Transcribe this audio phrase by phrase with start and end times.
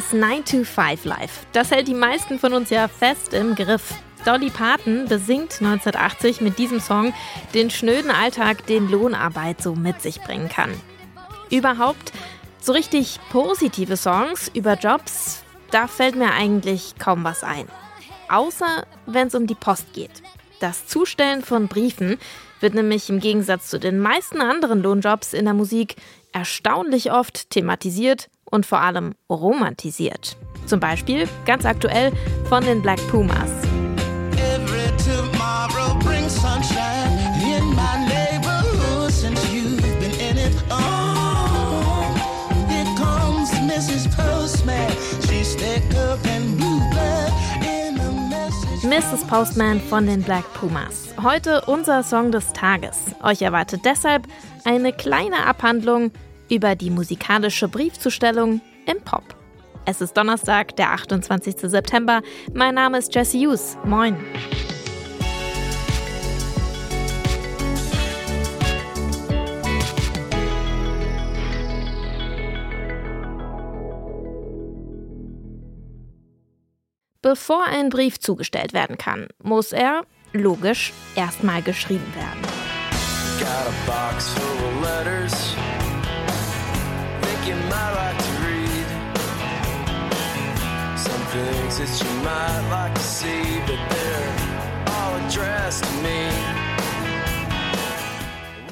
[0.00, 3.92] Das 9-to-5-Life, das hält die meisten von uns ja fest im Griff.
[4.24, 7.12] Dolly Parton besingt 1980 mit diesem Song
[7.52, 10.72] den schnöden Alltag, den Lohnarbeit so mit sich bringen kann.
[11.50, 12.14] Überhaupt
[12.62, 17.68] so richtig positive Songs über Jobs, da fällt mir eigentlich kaum was ein.
[18.30, 20.22] Außer wenn es um die Post geht.
[20.60, 22.16] Das Zustellen von Briefen
[22.60, 25.96] wird nämlich im Gegensatz zu den meisten anderen Lohnjobs in der Musik
[26.32, 30.36] erstaunlich oft thematisiert und vor allem romantisiert.
[30.66, 32.12] Zum Beispiel ganz aktuell
[32.48, 33.50] von den Black Pumas.
[48.90, 49.24] Mrs.
[49.26, 51.14] Postman von den Black Pumas.
[51.22, 52.98] Heute unser Song des Tages.
[53.22, 54.26] Euch erwartet deshalb
[54.64, 56.10] eine kleine Abhandlung
[56.50, 59.22] über die musikalische Briefzustellung im Pop.
[59.86, 61.56] Es ist Donnerstag, der 28.
[61.62, 62.22] September.
[62.52, 63.78] Mein Name ist Jesse Hughes.
[63.84, 64.16] Moin.
[77.22, 82.40] Bevor ein Brief zugestellt werden kann, muss er, logisch, erstmal geschrieben werden.
[87.50, 88.86] You might like to read
[90.96, 94.34] some things that you might like to see, but they're
[94.86, 96.30] all addressed to me.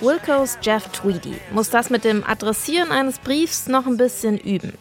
[0.00, 4.72] Wilco's Jeff Tweedy muss das mit dem Adressieren eines Briefs noch ein bisschen üben.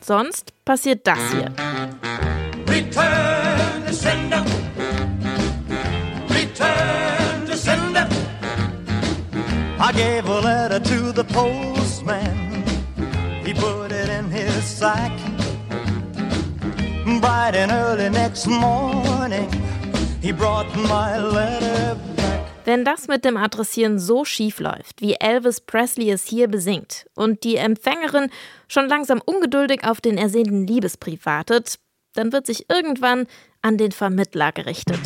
[0.00, 1.52] Sonst passiert das hier.
[2.68, 4.44] Return to sender.
[6.28, 8.06] Return to sender.
[9.80, 12.59] I gave a letter to the postman.
[13.50, 15.10] He put it in his sack.
[17.20, 19.50] Bright and early next morning,
[20.22, 22.46] he brought my letter back.
[22.64, 27.42] Wenn das mit dem Adressieren so schief läuft, wie Elvis Presley es hier besingt, und
[27.42, 28.30] die Empfängerin
[28.68, 31.80] schon langsam ungeduldig auf den ersehnten Liebesbrief wartet,
[32.14, 33.26] dann wird sich irgendwann
[33.62, 35.00] an den Vermittler gerichtet.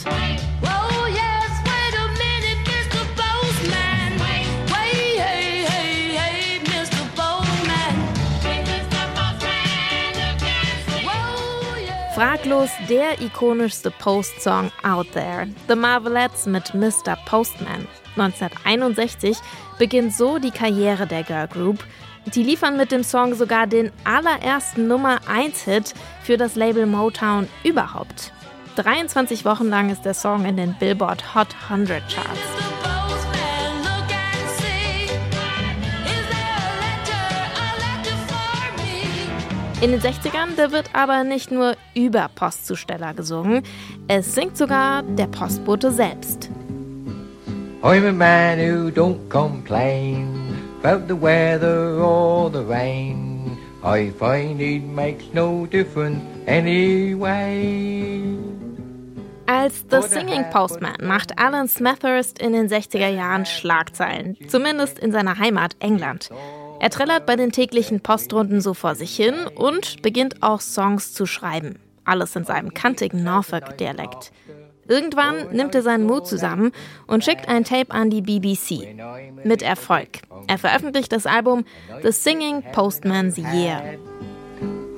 [12.14, 15.48] Fraglos der ikonischste Post-Song out there.
[15.66, 17.16] The Marvelettes mit Mr.
[17.26, 17.88] Postman.
[18.16, 19.36] 1961
[19.80, 21.84] beginnt so die Karriere der Girl Group.
[22.26, 28.32] Die liefern mit dem Song sogar den allerersten Nummer 1-Hit für das Label Motown überhaupt.
[28.76, 32.63] 23 Wochen lang ist der Song in den Billboard Hot 100 Charts.
[39.80, 43.62] In den 60ern, da wird aber nicht nur über Postzusteller gesungen,
[44.08, 46.48] es singt sogar der Postbote selbst.
[47.82, 50.26] I'm a man who don't complain
[50.82, 53.58] about the weather or the rain.
[53.84, 58.38] I find it makes no difference anyway.
[59.46, 65.38] Als The Singing Postman macht Alan Smethurst in den 60er Jahren Schlagzeilen, zumindest in seiner
[65.38, 66.30] Heimat England.
[66.84, 71.24] Er trällert bei den täglichen Postrunden so vor sich hin und beginnt auch Songs zu
[71.24, 71.78] schreiben.
[72.04, 74.32] Alles in seinem kantigen Norfolk-Dialekt.
[74.86, 76.72] Irgendwann nimmt er seinen Mut zusammen
[77.06, 78.98] und schickt ein Tape an die BBC.
[79.44, 80.08] Mit Erfolg.
[80.46, 81.64] Er veröffentlicht das Album
[82.02, 83.96] The Singing Postman's Year.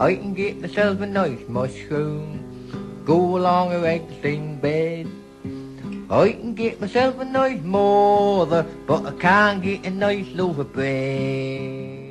[0.01, 2.41] I can get myself a nice mushroom,
[3.05, 5.07] go along a regular in bed.
[6.09, 10.73] I can get myself a nice mother, but I can't get a nice loaf of
[10.73, 12.07] bread.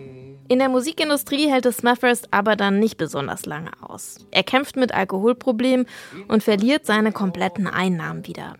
[0.48, 4.18] In der Musikindustrie hält es Smethurst aber dann nicht besonders lange aus.
[4.32, 5.88] Er kämpft mit Alkoholproblemen
[6.28, 8.56] und verliert seine kompletten Einnahmen wieder.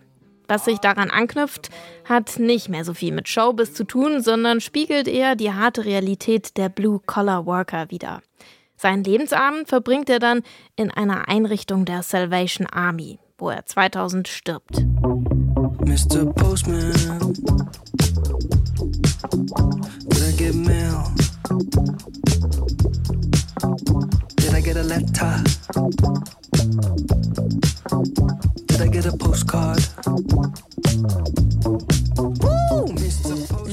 [0.48, 1.70] Was sich daran anknüpft,
[2.04, 6.56] hat nicht mehr so viel mit Showbiz zu tun, sondern spiegelt eher die harte Realität
[6.56, 8.22] der Blue-Collar-Worker wider.
[8.76, 10.42] Seinen Lebensabend verbringt er dann
[10.76, 14.84] in einer Einrichtung der Salvation Army, wo er 2000 stirbt.
[15.86, 16.26] Mr.
[16.36, 16.92] Postman,
[20.08, 21.12] did I get mail?
[24.36, 25.42] Did I get a letter?
[28.66, 29.82] Did I get a postcard?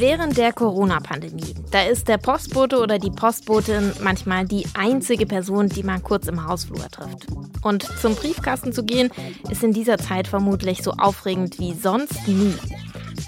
[0.06, 5.82] Während der Corona-Pandemie, da ist der Postbote oder die Postbotin manchmal die einzige Person, die
[5.82, 7.28] man kurz im Hausflur trifft.
[7.62, 9.12] Und zum Briefkasten zu gehen,
[9.50, 12.54] ist in dieser Zeit vermutlich so aufregend wie sonst nie.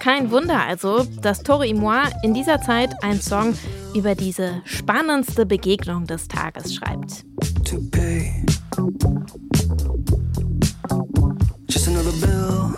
[0.02, 3.58] Kein Wunder also, dass Tori Moi in dieser Zeit einen Song
[3.96, 7.24] über diese spannendste Begegnung des Tages schreibt.
[11.70, 12.76] Just another bill.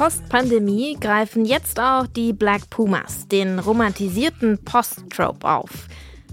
[0.00, 5.88] Post-Pandemie greifen jetzt auch die Black Pumas, den romantisierten Post-Trope auf.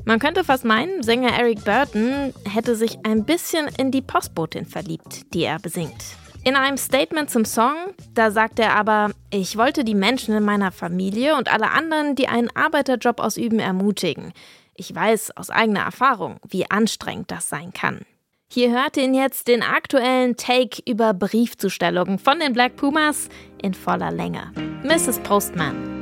[0.05, 5.33] Man könnte fast meinen, Sänger Eric Burton hätte sich ein bisschen in die Postbotin verliebt,
[5.33, 6.01] die er besingt.
[6.45, 7.75] In einem Statement zum Song,
[8.13, 12.29] da sagt er aber, ich wollte die Menschen in meiner Familie und alle anderen, die
[12.29, 14.31] einen Arbeiterjob ausüben, ermutigen.
[14.75, 18.05] Ich weiß aus eigener Erfahrung, wie anstrengend das sein kann.
[18.49, 23.27] Hier hört ihr jetzt den aktuellen Take über Briefzustellungen von den Black Pumas
[23.61, 24.53] in voller Länge.
[24.83, 25.19] Mrs.
[25.19, 25.96] Postman.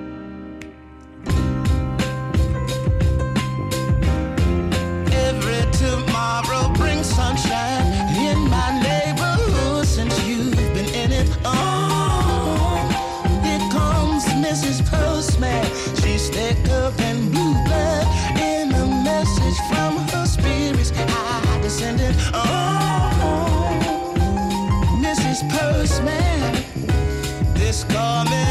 [25.85, 25.99] Mrs.
[25.99, 27.53] Postman.
[27.53, 28.44] This commonality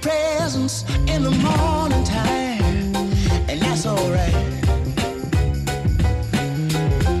[0.00, 2.94] presence in the morning time,
[3.48, 4.34] and that's alright.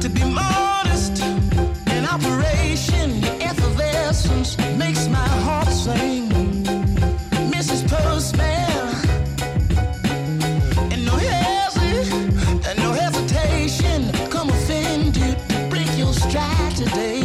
[0.02, 6.28] To be modest in operation, your effervescence makes my heart sing.
[7.52, 7.86] Mrs.
[7.88, 8.94] Postman,
[10.92, 17.22] and no hesi- and no hesitation, come offend you to break your stride today,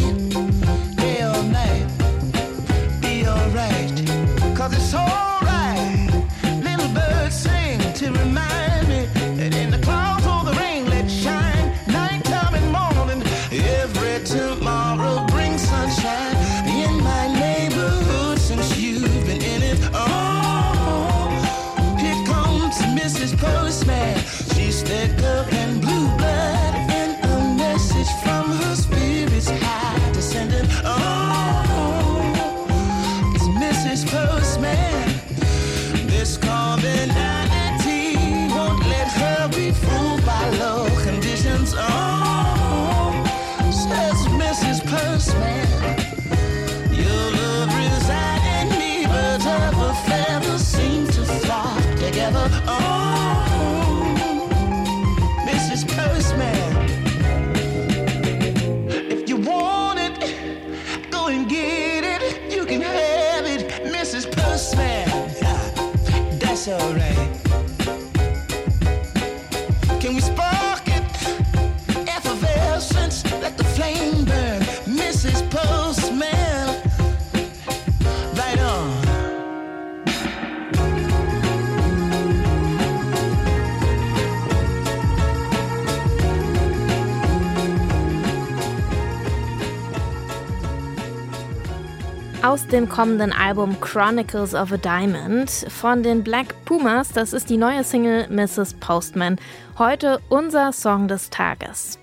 [92.43, 97.57] Aus dem kommenden Album Chronicles of a Diamond von den Black Pumas, das ist die
[97.57, 98.73] neue Single Mrs.
[98.79, 99.37] Postman.
[99.77, 101.99] Heute unser Song des Tages.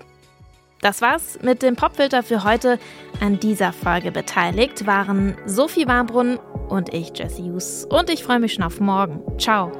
[0.81, 2.79] Das war's mit dem Popfilter für heute.
[3.19, 7.85] An dieser Folge beteiligt waren Sophie Warbrunn und ich, Jesse Hughes.
[7.89, 9.21] Und ich freue mich schon auf morgen.
[9.37, 9.73] Ciao.